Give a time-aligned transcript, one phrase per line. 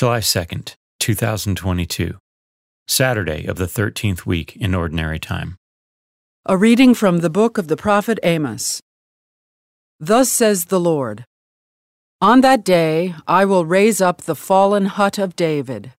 [0.00, 2.16] July 2nd, 2022.
[2.88, 5.58] Saturday of the 13th week in Ordinary Time.
[6.46, 8.80] A reading from the book of the prophet Amos.
[9.98, 11.26] Thus says the Lord
[12.22, 15.92] On that day I will raise up the fallen hut of David.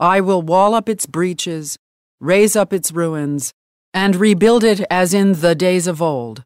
[0.00, 1.76] I will wall up its breaches,
[2.18, 3.52] raise up its ruins,
[3.92, 6.42] and rebuild it as in the days of old,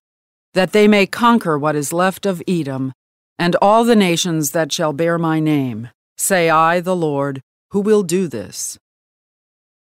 [0.55, 2.93] that they may conquer what is left of Edom,
[3.39, 5.89] and all the nations that shall bear my name,
[6.21, 7.41] say I, the Lord,
[7.71, 8.79] who will do this.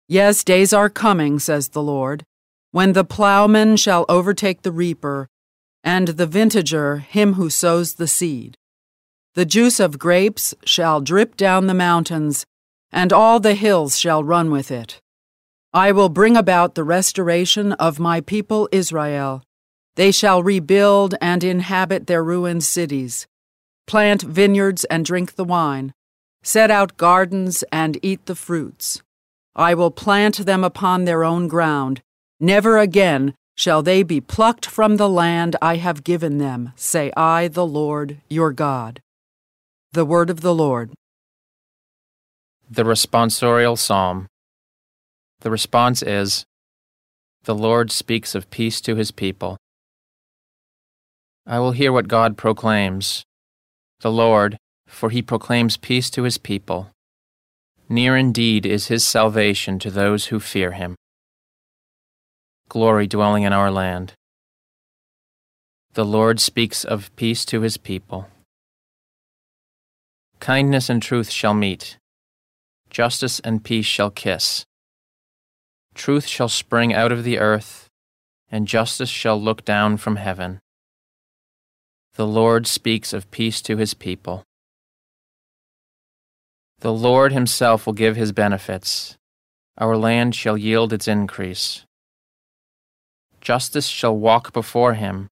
[0.07, 2.23] Yes, days are coming, says the Lord,
[2.71, 5.27] when the plowman shall overtake the reaper,
[5.83, 8.55] and the vintager him who sows the seed.
[9.35, 12.45] The juice of grapes shall drip down the mountains,
[12.91, 14.99] and all the hills shall run with it.
[15.73, 19.43] I will bring about the restoration of my people Israel.
[19.95, 23.27] They shall rebuild and inhabit their ruined cities,
[23.85, 25.93] plant vineyards and drink the wine,
[26.43, 29.01] set out gardens and eat the fruits.
[29.55, 32.01] I will plant them upon their own ground.
[32.39, 37.47] Never again shall they be plucked from the land I have given them, say I,
[37.47, 39.01] the Lord your God.
[39.93, 40.91] The word of the Lord.
[42.69, 44.27] The responsorial psalm.
[45.39, 46.45] The response is
[47.45, 49.57] The Lord speaks of peace to his people.
[51.47, 53.23] I will hear what God proclaims.
[54.01, 54.57] The Lord,
[54.87, 56.89] for he proclaims peace to his people.
[57.87, 60.95] Near indeed is his salvation to those who fear him.
[62.67, 64.13] Glory dwelling in our land.
[65.93, 68.27] The Lord speaks of peace to his people.
[70.39, 71.97] Kindness and truth shall meet,
[72.89, 74.65] justice and peace shall kiss.
[75.95, 77.87] Truth shall spring out of the earth,
[78.51, 80.59] and justice shall look down from heaven.
[82.15, 84.43] The Lord speaks of peace to his people.
[86.79, 89.17] The Lord himself will give his benefits.
[89.79, 91.85] Our land shall yield its increase.
[93.41, 95.27] Justice shall walk before him,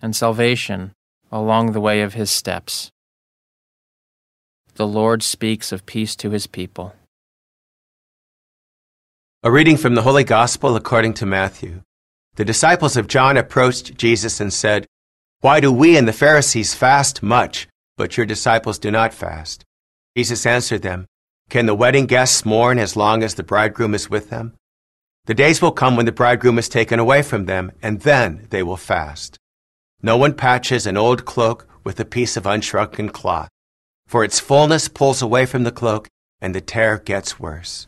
[0.00, 0.92] and salvation
[1.30, 2.90] along the way of his steps.
[4.76, 6.94] The Lord speaks of peace to his people.
[9.42, 11.82] A reading from the Holy Gospel according to Matthew.
[12.36, 14.86] The disciples of John approached Jesus and said,
[15.40, 17.68] Why do we and the Pharisees fast much,
[17.98, 19.65] but your disciples do not fast?
[20.16, 21.06] Jesus answered them,
[21.50, 24.54] Can the wedding guests mourn as long as the bridegroom is with them?
[25.26, 28.62] The days will come when the bridegroom is taken away from them, and then they
[28.62, 29.38] will fast.
[30.00, 33.50] No one patches an old cloak with a piece of unshrunken cloth,
[34.06, 36.08] for its fullness pulls away from the cloak,
[36.40, 37.86] and the tear gets worse.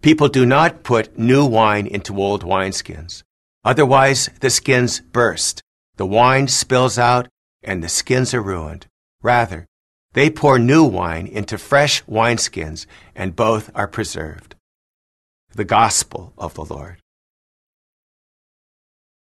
[0.00, 3.22] People do not put new wine into old wineskins.
[3.64, 5.62] Otherwise, the skins burst,
[5.96, 7.28] the wine spills out,
[7.62, 8.86] and the skins are ruined.
[9.22, 9.66] Rather,
[10.14, 14.56] they pour new wine into fresh wineskins, and both are preserved.
[15.54, 16.96] The Gospel of the Lord.